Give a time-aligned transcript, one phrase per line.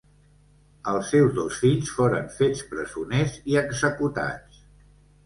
[0.91, 4.65] Els seus dos fills foren fets presoners i executats.